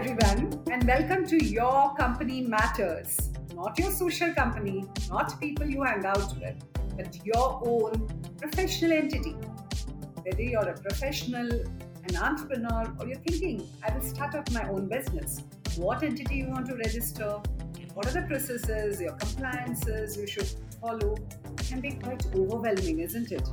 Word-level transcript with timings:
everyone, 0.00 0.58
and 0.72 0.82
welcome 0.84 1.26
to 1.26 1.36
Your 1.44 1.94
Company 1.94 2.40
Matters. 2.40 3.28
Not 3.54 3.78
your 3.78 3.90
social 3.90 4.32
company, 4.32 4.86
not 5.10 5.38
people 5.38 5.66
you 5.66 5.82
hang 5.82 6.06
out 6.06 6.34
with, 6.40 6.54
but 6.96 7.18
your 7.22 7.60
own 7.66 8.08
professional 8.38 8.92
entity. 8.92 9.32
Whether 10.22 10.40
you're 10.40 10.70
a 10.70 10.72
professional, 10.72 11.50
an 11.52 12.16
entrepreneur, 12.16 12.96
or 12.98 13.08
you're 13.08 13.18
thinking, 13.18 13.68
I 13.86 13.94
will 13.94 14.00
start 14.00 14.34
up 14.34 14.50
my 14.52 14.66
own 14.70 14.88
business, 14.88 15.42
what 15.76 16.02
entity 16.02 16.36
you 16.36 16.48
want 16.48 16.64
to 16.68 16.76
register, 16.76 17.38
what 17.92 18.06
are 18.06 18.22
the 18.22 18.22
processes, 18.22 19.02
your 19.02 19.12
compliances 19.12 20.16
you 20.16 20.26
should 20.26 20.48
follow, 20.80 21.14
can 21.58 21.82
be 21.82 21.90
quite 21.90 22.24
overwhelming, 22.34 23.00
isn't 23.00 23.32
it? 23.32 23.46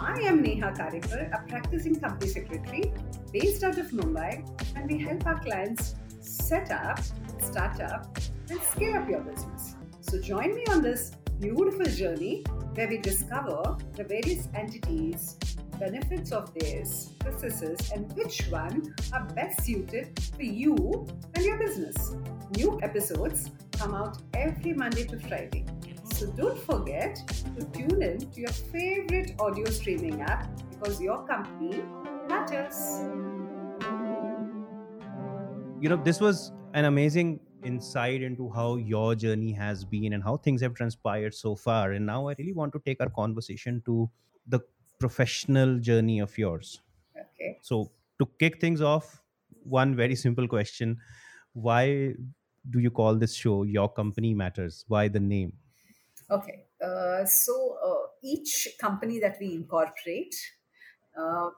I 0.00 0.20
am 0.20 0.42
Neha 0.42 0.70
Karikar, 0.70 1.28
a 1.34 1.48
practicing 1.48 1.98
company 1.98 2.30
secretary 2.30 2.92
based 3.32 3.64
out 3.64 3.78
of 3.78 3.90
Mumbai, 3.90 4.46
and 4.76 4.88
we 4.88 4.96
help 4.98 5.26
our 5.26 5.40
clients 5.40 5.96
set 6.20 6.70
up, 6.70 7.00
start 7.40 7.80
up, 7.80 8.16
and 8.48 8.60
scale 8.62 8.94
up 8.94 9.08
your 9.08 9.22
business. 9.22 9.74
So 10.00 10.20
join 10.20 10.54
me 10.54 10.64
on 10.70 10.82
this 10.82 11.10
beautiful 11.40 11.84
journey 11.86 12.44
where 12.74 12.86
we 12.86 12.98
discover 12.98 13.76
the 13.96 14.04
various 14.04 14.48
entities, 14.54 15.36
benefits 15.80 16.30
of 16.30 16.54
theirs, 16.54 17.10
processes, 17.18 17.90
and 17.92 18.12
which 18.12 18.46
one 18.50 18.94
are 19.12 19.24
best 19.34 19.64
suited 19.64 20.16
for 20.36 20.44
you 20.44 21.08
and 21.34 21.44
your 21.44 21.58
business. 21.58 22.14
New 22.56 22.78
episodes 22.82 23.50
come 23.72 23.94
out 23.94 24.18
every 24.32 24.74
Monday 24.74 25.04
to 25.06 25.18
Friday. 25.18 25.66
So 26.18 26.26
don't 26.26 26.58
forget 26.58 27.22
to 27.56 27.64
tune 27.66 28.02
in 28.02 28.18
to 28.18 28.40
your 28.40 28.50
favorite 28.50 29.36
audio 29.38 29.66
streaming 29.66 30.20
app 30.20 30.48
because 30.68 31.00
your 31.00 31.24
company 31.24 31.80
matters. 32.28 32.74
You 35.80 35.88
know, 35.90 36.02
this 36.02 36.20
was 36.20 36.50
an 36.74 36.86
amazing 36.86 37.38
insight 37.62 38.22
into 38.22 38.50
how 38.50 38.78
your 38.78 39.14
journey 39.14 39.52
has 39.52 39.84
been 39.84 40.12
and 40.12 40.20
how 40.24 40.38
things 40.38 40.60
have 40.60 40.74
transpired 40.74 41.34
so 41.34 41.54
far. 41.54 41.92
And 41.92 42.04
now 42.04 42.26
I 42.26 42.34
really 42.36 42.52
want 42.52 42.72
to 42.72 42.80
take 42.84 43.00
our 43.00 43.10
conversation 43.10 43.80
to 43.86 44.10
the 44.44 44.58
professional 44.98 45.78
journey 45.78 46.18
of 46.18 46.36
yours. 46.36 46.80
Okay. 47.16 47.60
So, 47.62 47.92
to 48.18 48.28
kick 48.40 48.60
things 48.60 48.82
off, 48.82 49.22
one 49.62 49.94
very 49.94 50.16
simple 50.16 50.48
question 50.48 50.98
Why 51.52 52.14
do 52.70 52.80
you 52.80 52.90
call 52.90 53.14
this 53.14 53.36
show 53.36 53.62
Your 53.62 53.88
Company 53.88 54.34
Matters? 54.34 54.84
Why 54.88 55.06
the 55.06 55.20
name? 55.20 55.52
Okay. 56.30 56.66
Uh, 56.82 57.24
so 57.24 57.78
uh, 57.82 58.08
each 58.22 58.68
company 58.78 59.18
that 59.20 59.38
we 59.40 59.54
incorporate 59.54 60.34
uh, 61.18 61.50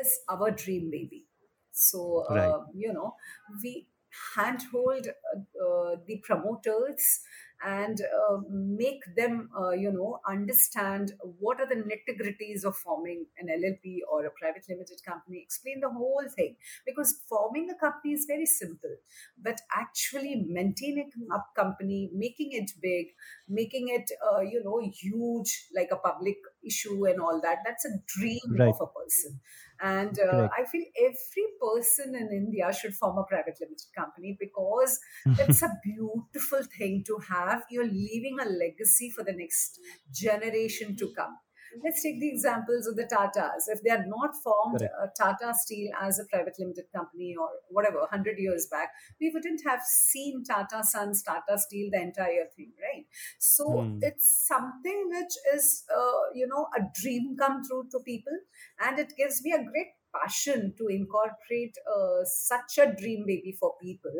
is 0.00 0.20
our 0.28 0.50
dream 0.50 0.90
baby. 0.90 1.26
So, 1.72 2.20
Right. 2.28 2.56
uh, 2.56 2.66
you 2.74 2.92
know, 2.92 3.16
we 3.62 3.88
handhold 4.34 5.08
uh, 5.08 5.64
uh, 5.64 5.96
the 6.06 6.18
promoters 6.22 7.20
and 7.64 8.00
uh, 8.00 8.38
make 8.50 9.02
them, 9.16 9.48
uh, 9.58 9.70
you 9.70 9.90
know, 9.92 10.20
understand 10.28 11.12
what 11.38 11.60
are 11.60 11.66
the 11.68 11.76
nitty-gritties 11.76 12.64
of 12.64 12.76
forming 12.76 13.26
an 13.38 13.48
LLP 13.48 13.98
or 14.10 14.26
a 14.26 14.30
private 14.30 14.64
limited 14.68 14.98
company, 15.06 15.40
explain 15.42 15.80
the 15.80 15.90
whole 15.90 16.24
thing. 16.36 16.56
Because 16.86 17.22
forming 17.28 17.70
a 17.70 17.74
company 17.74 18.14
is 18.14 18.26
very 18.28 18.46
simple, 18.46 18.96
but 19.42 19.60
actually 19.74 20.44
maintaining 20.48 21.10
a 21.32 21.38
company, 21.60 22.10
making 22.14 22.50
it 22.52 22.70
big, 22.82 23.06
making 23.48 23.88
it, 23.88 24.10
uh, 24.32 24.40
you 24.40 24.62
know, 24.62 24.80
huge, 24.92 25.66
like 25.74 25.88
a 25.92 25.96
public 25.96 26.36
issue 26.66 27.06
and 27.06 27.20
all 27.20 27.40
that, 27.42 27.58
that's 27.64 27.84
a 27.84 27.90
dream 28.06 28.58
Right. 28.58 28.74
of 28.74 28.76
a 28.80 28.86
person. 28.86 29.40
And 29.80 30.18
uh, 30.18 30.48
I 30.56 30.64
feel 30.66 30.84
every 30.98 31.46
person 31.60 32.14
in 32.14 32.28
India 32.32 32.72
should 32.72 32.94
form 32.94 33.18
a 33.18 33.24
private 33.24 33.58
limited 33.60 33.88
company 33.96 34.36
because 34.38 34.98
it's 35.36 35.62
a 35.62 35.68
beautiful 35.82 36.62
thing 36.78 37.04
to 37.06 37.18
have. 37.28 37.64
You're 37.70 37.86
leaving 37.86 38.38
a 38.40 38.44
legacy 38.44 39.10
for 39.10 39.24
the 39.24 39.32
next 39.32 39.80
generation 40.12 40.96
to 40.96 41.12
come. 41.16 41.36
Let's 41.82 42.02
take 42.02 42.20
the 42.20 42.28
examples 42.28 42.86
of 42.86 42.96
the 42.96 43.04
Tatas. 43.04 43.64
If 43.68 43.82
they 43.82 43.90
had 43.90 44.06
not 44.06 44.36
formed 44.42 44.82
uh, 44.82 45.08
Tata 45.18 45.52
Steel 45.54 45.90
as 46.00 46.18
a 46.18 46.24
private 46.26 46.54
limited 46.58 46.86
company 46.94 47.34
or 47.36 47.48
whatever, 47.68 47.98
100 48.00 48.38
years 48.38 48.66
back, 48.66 48.90
we 49.20 49.30
wouldn't 49.30 49.62
have 49.66 49.80
seen 49.82 50.44
Tata 50.44 50.84
Sons, 50.84 51.22
Tata 51.22 51.58
Steel, 51.58 51.90
the 51.90 52.00
entire 52.00 52.46
thing, 52.56 52.72
right? 52.80 53.06
So 53.38 53.90
Hmm. 53.90 53.98
it's 54.00 54.26
something 54.46 55.08
which 55.10 55.34
is, 55.54 55.84
uh, 55.94 56.30
you 56.34 56.46
know, 56.46 56.68
a 56.78 56.82
dream 57.00 57.36
come 57.36 57.62
true 57.66 57.88
to 57.90 58.00
people. 58.00 58.38
And 58.78 58.98
it 58.98 59.16
gives 59.16 59.42
me 59.42 59.52
a 59.52 59.64
great 59.64 59.94
passion 60.20 60.74
to 60.78 60.86
incorporate 60.88 61.76
uh, 61.94 62.24
such 62.24 62.78
a 62.78 62.94
dream 62.94 63.24
baby 63.26 63.56
for 63.58 63.74
people 63.80 64.12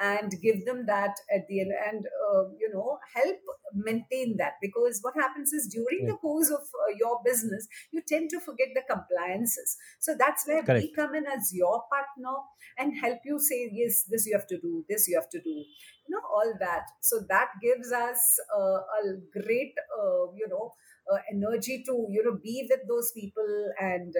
and 0.00 0.32
give 0.42 0.64
them 0.64 0.86
that 0.86 1.14
at 1.34 1.46
the 1.48 1.60
end 1.60 1.72
and 1.86 2.06
uh, 2.06 2.44
you 2.58 2.70
know 2.72 2.98
help 3.14 3.38
maintain 3.74 4.36
that. 4.38 4.54
Because 4.60 5.00
what 5.02 5.14
happens 5.14 5.52
is 5.52 5.68
during 5.72 6.06
the 6.06 6.14
course 6.14 6.50
of 6.50 6.60
uh, 6.60 6.94
your 6.98 7.20
business 7.24 7.66
you 7.92 8.02
tend 8.06 8.30
to 8.30 8.40
forget 8.40 8.68
the 8.74 8.82
compliances. 8.88 9.76
So 10.00 10.14
that's 10.18 10.46
where 10.46 10.64
we 10.72 10.92
come 10.92 11.14
in 11.14 11.26
as 11.26 11.52
your 11.54 11.84
partner 11.90 12.36
and 12.78 12.98
help 12.98 13.18
you 13.24 13.38
say 13.38 13.70
yes 13.72 14.04
this 14.10 14.26
you 14.26 14.36
have 14.36 14.46
to 14.48 14.58
do 14.60 14.84
this 14.88 15.08
you 15.08 15.18
have 15.20 15.28
to 15.30 15.40
do 15.40 15.50
you 15.50 16.10
know 16.10 16.20
all 16.26 16.54
that. 16.60 16.86
So 17.00 17.20
that 17.28 17.48
gives 17.62 17.92
us 17.92 18.38
uh, 18.56 18.80
a 19.00 19.16
great 19.32 19.74
uh, 19.98 20.32
you 20.34 20.48
know 20.48 20.74
uh, 21.12 21.18
energy 21.30 21.82
to 21.86 22.06
you 22.10 22.22
know 22.24 22.38
be 22.42 22.66
with 22.70 22.80
those 22.88 23.12
people 23.12 23.72
and 23.80 24.14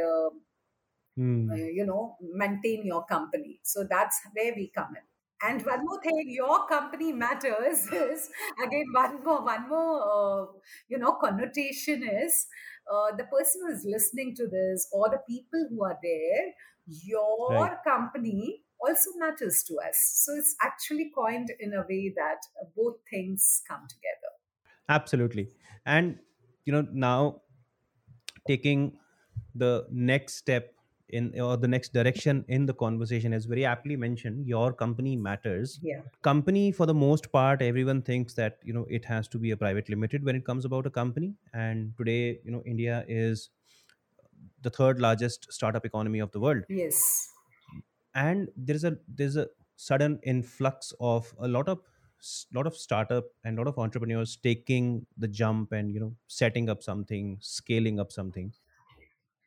Hmm. 1.16 1.56
uh, 1.56 1.66
you 1.78 1.84
know 1.86 2.16
maintain 2.20 2.84
your 2.84 3.04
company 3.06 3.60
so 3.62 3.84
that's 3.88 4.20
where 4.34 4.54
we 4.54 4.68
come 4.68 4.96
in 4.96 5.02
and 5.42 5.64
one 5.66 5.84
more 5.84 6.00
thing 6.02 6.24
your 6.26 6.66
company 6.68 7.12
matters 7.12 7.86
is 7.92 8.30
again 8.64 8.86
one 8.92 9.22
more 9.24 9.42
one 9.44 9.68
more 9.68 9.94
uh, 10.14 10.46
you 10.88 10.98
know 10.98 11.12
connotation 11.24 12.02
is 12.02 12.46
uh, 12.92 13.10
the 13.16 13.24
person 13.24 13.62
who 13.66 13.72
is 13.74 13.84
listening 13.84 14.34
to 14.34 14.46
this 14.48 14.88
or 14.92 15.08
the 15.10 15.22
people 15.28 15.66
who 15.70 15.84
are 15.84 15.98
there 16.02 16.52
your 16.86 17.48
Right. 17.48 17.78
company 17.84 18.64
also 18.80 19.10
matters 19.16 19.62
to 19.62 19.76
us 19.88 19.98
so 20.24 20.34
it's 20.34 20.54
actually 20.62 21.10
coined 21.14 21.50
in 21.58 21.72
a 21.74 21.82
way 21.88 22.12
that 22.14 22.38
both 22.76 22.96
things 23.10 23.62
come 23.68 23.86
together 23.88 24.32
Absolutely. 24.88 25.52
And, 25.84 26.20
you 26.64 26.72
know, 26.72 26.82
now 26.90 27.42
taking 28.46 28.98
the 29.54 29.86
next 29.90 30.34
step 30.34 30.73
in 31.20 31.28
or 31.40 31.56
the 31.56 31.68
next 31.68 31.92
direction 31.92 32.44
in 32.48 32.66
the 32.66 32.74
conversation 32.74 33.32
is 33.32 33.46
very 33.46 33.64
aptly 33.64 33.96
mentioned 33.96 34.46
your 34.46 34.72
company 34.72 35.16
matters. 35.16 35.78
Yeah. 35.82 36.02
Company 36.22 36.72
for 36.72 36.86
the 36.86 36.94
most 36.94 37.30
part 37.32 37.62
everyone 37.62 38.02
thinks 38.02 38.34
that 38.34 38.58
you 38.62 38.72
know 38.72 38.86
it 39.00 39.04
has 39.04 39.28
to 39.28 39.38
be 39.38 39.52
a 39.52 39.56
private 39.56 39.88
limited 39.88 40.24
when 40.24 40.36
it 40.36 40.44
comes 40.44 40.64
about 40.64 40.86
a 40.86 40.90
company. 40.90 41.34
And 41.52 41.96
today 41.96 42.40
you 42.44 42.50
know 42.50 42.62
india 42.74 43.04
is 43.08 43.50
the 44.62 44.70
third 44.70 44.98
largest 45.00 45.52
startup 45.52 45.84
economy 45.84 46.18
of 46.18 46.30
the 46.32 46.40
world. 46.40 46.64
Yes. 46.68 47.00
And 48.14 48.48
there's 48.56 48.84
a 48.84 48.98
there's 49.08 49.36
a 49.36 49.48
sudden 49.76 50.20
influx 50.22 50.92
of 51.00 51.34
a 51.38 51.48
lot 51.48 51.68
of 51.68 51.80
lot 52.54 52.66
of 52.66 52.76
startup 52.76 53.24
and 53.44 53.58
lot 53.58 53.66
of 53.66 53.78
entrepreneurs 53.78 54.36
taking 54.36 55.06
the 55.18 55.28
jump 55.28 55.72
and 55.72 55.90
you 55.90 56.00
know 56.00 56.14
setting 56.26 56.70
up 56.70 56.82
something 56.82 57.36
scaling 57.40 58.00
up 58.00 58.10
something 58.12 58.52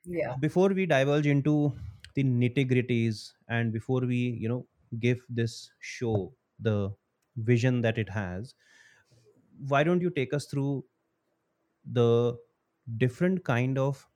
yeah. 0.08 0.36
Before 0.40 0.70
we 0.70 0.86
divulge 0.86 1.28
into 1.28 1.74
the 2.16 2.24
nitty 2.24 2.70
gritties 2.70 3.34
and 3.48 3.72
before 3.74 4.02
we 4.02 4.18
you 4.18 4.50
know 4.50 4.66
give 5.00 5.26
this 5.30 5.72
show 5.80 6.34
the 6.60 6.96
vision 7.36 7.82
that 7.82 7.98
it 7.98 8.10
has 8.10 8.56
why 9.68 9.84
don't 9.84 10.02
you 10.02 10.10
take 10.10 10.34
us 10.34 10.46
through 10.46 10.86
the 11.86 12.38
different 12.98 13.44
kind 13.44 13.78
of 13.78 14.08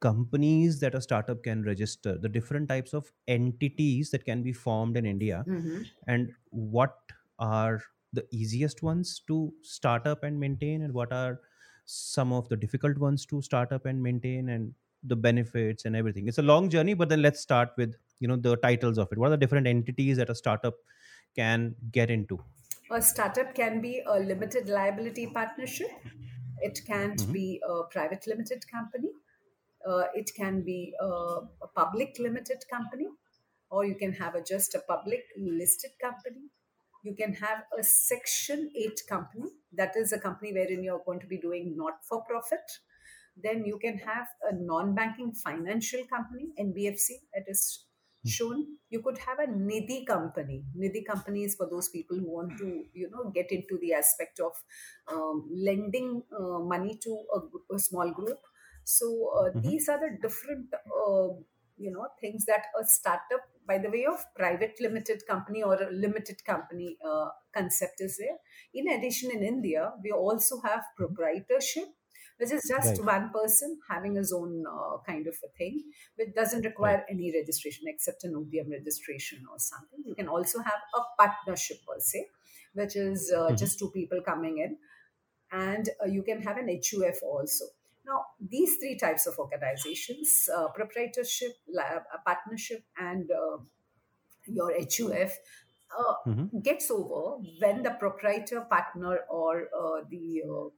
companies 0.00 0.80
that 0.80 0.94
a 0.94 1.00
startup 1.02 1.42
can 1.42 1.62
register 1.64 2.18
the 2.18 2.28
different 2.28 2.68
types 2.68 2.94
of 2.94 3.12
entities 3.28 4.10
that 4.10 4.24
can 4.24 4.42
be 4.42 4.52
formed 4.52 4.96
in 4.96 5.06
india 5.06 5.46
hmm 5.46 5.82
and 6.06 6.32
what 6.50 7.12
are 7.38 7.82
the 8.12 8.26
easiest 8.32 8.82
ones 8.82 9.20
to 9.20 9.54
start 9.62 10.06
up 10.06 10.22
and 10.24 10.40
maintain 10.40 10.82
and 10.82 10.94
what 10.94 11.12
are 11.12 11.40
some 11.86 12.32
of 12.32 12.48
the 12.48 12.56
difficult 12.56 12.98
ones 12.98 13.26
to 13.26 13.42
start 13.42 13.72
up 13.72 13.86
and 13.86 14.02
maintain 14.02 14.48
and 14.48 14.74
the 15.02 15.16
benefits 15.16 15.84
and 15.84 15.96
everything 15.96 16.28
it's 16.28 16.38
a 16.38 16.42
long 16.42 16.68
journey 16.70 16.94
but 16.94 17.08
then 17.08 17.22
let's 17.22 17.40
start 17.40 17.70
with 17.76 17.94
you 18.20 18.28
know 18.28 18.36
the 18.36 18.56
titles 18.58 18.98
of 18.98 19.08
it 19.12 19.18
what 19.18 19.26
are 19.28 19.30
the 19.30 19.36
different 19.36 19.66
entities 19.66 20.16
that 20.16 20.30
a 20.30 20.34
startup 20.34 20.74
can 21.34 21.74
get 21.90 22.10
into 22.10 22.38
A 22.92 23.02
startup 23.02 23.54
can 23.56 23.80
be 23.80 24.00
a 24.06 24.20
limited 24.20 24.68
liability 24.68 25.26
partnership. 25.26 25.90
It 26.60 26.80
can't 26.86 27.20
Mhm. 27.20 27.32
be 27.32 27.60
a 27.68 27.82
private 27.84 28.24
limited 28.28 28.68
company. 28.70 29.10
Uh, 29.84 30.04
it 30.14 30.30
can 30.36 30.62
be 30.62 30.94
a, 31.00 31.06
a 31.06 31.68
public 31.74 32.18
limited 32.20 32.62
company, 32.70 33.08
or 33.70 33.84
you 33.84 33.96
can 33.96 34.12
have 34.12 34.36
a, 34.36 34.42
just 34.42 34.74
a 34.76 34.80
public 34.80 35.24
listed 35.36 35.90
company. 36.00 36.50
You 37.02 37.16
can 37.16 37.32
have 37.34 37.64
a 37.76 37.82
Section 37.82 38.70
8 38.76 39.00
company. 39.08 39.50
That 39.72 39.96
is 39.96 40.12
a 40.12 40.20
company 40.20 40.52
wherein 40.52 40.84
you're 40.84 41.02
going 41.04 41.18
to 41.20 41.26
be 41.26 41.38
doing 41.38 41.76
not 41.76 42.04
for 42.04 42.22
profit. 42.22 42.78
Then 43.36 43.64
you 43.64 43.78
can 43.78 43.98
have 43.98 44.26
a 44.50 44.54
non 44.54 44.94
banking 44.94 45.32
financial 45.32 46.04
company, 46.06 46.52
NBFC, 46.58 47.10
that 47.34 47.44
is 47.48 47.86
shown. 48.24 48.66
You 48.90 49.00
could 49.02 49.18
have 49.18 49.38
a 49.38 49.46
nidhi 49.50 50.06
company. 50.06 50.64
Nidhi 50.78 51.04
company 51.06 51.44
is 51.44 51.54
for 51.54 51.68
those 51.68 51.88
people 51.88 52.16
who 52.18 52.30
want 52.32 52.56
to 52.58 52.84
you 52.94 53.10
know 53.10 53.30
get 53.30 53.50
into 53.50 53.78
the 53.80 53.94
aspect 53.94 54.40
of 54.40 54.52
um, 55.12 55.48
lending 55.54 56.22
uh, 56.38 56.58
money 56.60 56.98
to 57.02 57.24
a, 57.34 57.74
a 57.74 57.78
small 57.78 58.12
group. 58.12 58.40
So 58.84 59.06
uh, 59.38 59.50
Mhm. 59.54 59.62
these 59.62 59.88
are 59.88 59.98
the 60.00 60.10
different 60.20 60.74
uh, 60.74 61.28
you 61.78 61.90
know 61.90 62.06
things 62.20 62.44
that 62.46 62.66
a 62.80 62.84
startup 62.84 63.42
by 63.66 63.78
the 63.78 63.90
way 63.90 64.04
of 64.06 64.24
private 64.36 64.74
limited 64.80 65.22
company 65.26 65.62
or 65.62 65.74
a 65.82 65.90
limited 65.90 66.44
company 66.44 66.98
uh, 67.04 67.28
concept 67.54 68.00
is 68.00 68.18
there. 68.18 68.38
In 68.74 68.88
addition 68.88 69.30
in 69.30 69.42
india 69.42 69.92
we 70.04 70.10
also 70.12 70.60
have 70.60 70.82
proprietorship 70.96 71.88
which 72.42 72.52
is 72.58 72.64
just 72.68 72.98
Right. 72.98 73.06
one 73.08 73.30
person 73.34 73.78
having 73.88 74.16
his 74.16 74.32
own 74.32 74.64
uh, 74.76 74.98
kind 75.08 75.28
of 75.32 75.36
a 75.44 75.50
thing 75.58 75.82
which 76.16 76.34
doesn't 76.34 76.64
require 76.70 77.04
any 77.14 77.32
registration 77.38 77.84
except 77.94 78.24
an 78.24 78.34
Udyam 78.40 78.70
registration 78.78 79.46
or 79.52 79.58
something. 79.58 80.02
You 80.04 80.16
can 80.16 80.28
also 80.28 80.60
have 80.70 80.82
a 81.00 81.02
partnership 81.22 81.78
per 81.88 82.00
se, 82.00 82.26
which 82.82 82.96
is 82.96 83.32
uh, 83.42 83.52
Mhm. 83.52 83.58
just 83.64 83.78
two 83.84 83.90
people 83.98 84.22
coming 84.32 84.58
in, 84.66 84.78
and 85.52 85.88
uh, 86.02 86.06
you 86.06 86.22
can 86.22 86.42
have 86.42 86.56
an 86.56 86.68
HUF 86.68 87.22
also. 87.22 87.66
Now, 88.06 88.26
these 88.40 88.76
three 88.78 88.96
types 88.98 89.26
of 89.26 89.38
organizations 89.38 90.48
uh, 90.54 90.68
proprietorship, 90.68 91.52
lab, 91.80 92.02
a 92.14 92.18
partnership, 92.30 92.84
and 92.98 93.30
uh, 93.30 93.58
your 94.46 94.72
HUF. 94.72 95.38
Uh, 95.96 96.14
Mhm. 96.26 96.62
gets 96.62 96.90
over 96.90 97.42
when 97.60 97.82
the 97.82 97.90
proprietor 97.90 98.62
partner 98.62 99.18
or 99.28 99.68
uh, 99.78 100.02
the 100.10 100.42
uh, 100.42 100.70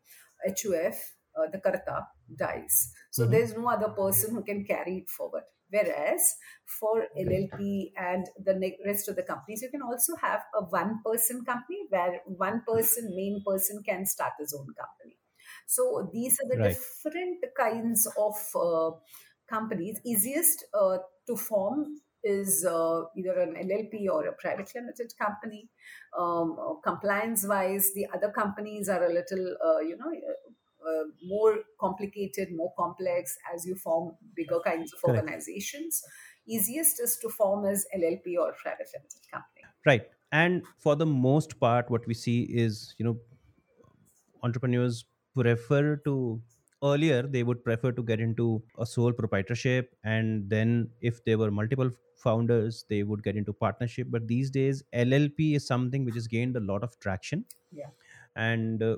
HUF, 0.44 1.14
uh, 1.36 1.48
the 1.50 1.58
Karta, 1.60 2.08
dies. 2.36 2.92
So 3.10 3.26
Mhm. 3.26 3.26
there's 3.26 3.54
no 3.54 3.68
other 3.68 3.90
person 3.90 4.34
who 4.34 4.42
can 4.42 4.64
carry 4.64 4.98
it 4.98 5.08
forward. 5.08 5.44
Whereas 5.70 6.36
for 6.66 7.08
LLP 7.16 7.92
and 7.96 8.26
the 8.38 8.76
rest 8.84 9.08
of 9.08 9.16
the 9.16 9.22
companies, 9.22 9.62
you 9.62 9.70
can 9.70 9.82
also 9.82 10.14
have 10.16 10.42
a 10.54 10.62
one 10.64 11.00
person 11.04 11.44
company 11.44 11.86
where 11.88 12.20
one 12.26 12.62
person, 12.66 13.14
main 13.16 13.42
person, 13.44 13.82
can 13.82 14.06
start 14.06 14.34
his 14.38 14.52
own 14.54 14.66
company. 14.74 15.18
So 15.66 16.08
these 16.12 16.38
are 16.40 16.48
the 16.56 16.60
Right. 16.60 16.78
different 17.02 17.44
kinds 17.58 18.06
of 18.18 18.36
uh, 18.54 18.96
companies. 19.48 20.00
Easiest 20.04 20.64
uh, 20.74 20.98
to 21.26 21.36
form 21.36 22.00
is 22.22 22.64
uh, 22.64 23.02
either 23.16 23.38
an 23.38 23.56
LLP 23.56 24.08
or 24.08 24.26
a 24.26 24.32
private 24.34 24.74
limited 24.74 25.12
company. 25.18 25.70
Um, 26.18 26.80
compliance 26.82 27.46
wise, 27.46 27.92
the 27.94 28.06
other 28.14 28.30
companies 28.30 28.88
are 28.88 29.04
a 29.04 29.12
little, 29.12 29.56
uh, 29.62 29.80
you 29.80 29.96
know, 29.96 30.10
uh, 30.86 31.04
more 31.22 31.64
complicated, 31.80 32.48
more 32.52 32.72
complex 32.78 33.36
as 33.54 33.66
you 33.66 33.74
form 33.76 34.16
bigger 34.34 34.60
kinds 34.60 34.92
of 34.92 35.02
Correct. 35.04 35.26
organizations. 35.26 36.02
Easiest 36.46 37.00
is 37.00 37.16
to 37.18 37.28
form 37.30 37.64
as 37.66 37.86
LLP 37.92 38.36
or 38.36 38.52
private 38.52 38.88
limited 38.94 39.30
company. 39.30 39.64
right 39.86 40.08
and 40.32 40.66
for 40.78 40.96
the 40.96 41.06
most 41.06 41.58
part 41.60 41.90
what 41.90 42.06
we 42.06 42.14
see 42.14 42.42
is 42.64 42.94
you 42.98 43.04
know 43.04 43.18
entrepreneurs 44.42 45.04
prefer 45.34 45.96
to 45.96 46.42
earlier 46.82 47.22
they 47.22 47.42
would 47.42 47.64
prefer 47.64 47.90
to 47.92 48.02
get 48.02 48.20
into 48.20 48.62
a 48.78 48.86
sole 48.86 49.12
proprietorship 49.12 49.96
and 50.04 50.48
then 50.50 50.90
if 51.00 51.24
there 51.24 51.38
were 51.38 51.50
multiple 51.50 51.90
founders 52.16 52.84
they 52.88 53.02
would 53.02 53.22
get 53.22 53.36
into 53.36 53.52
partnership 53.52 54.06
but 54.10 54.28
these 54.28 54.50
days 54.50 54.82
llp 54.92 55.56
is 55.56 55.66
something 55.66 56.04
which 56.04 56.14
has 56.14 56.28
gained 56.28 56.56
a 56.56 56.60
lot 56.60 56.82
of 56.82 56.98
traction 57.00 57.44
Yeah. 57.72 57.90
and 58.36 58.82
uh, 58.82 58.96